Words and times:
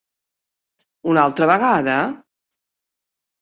Una 1.11 1.25
altra 1.25 1.49
vegada! 1.51 1.99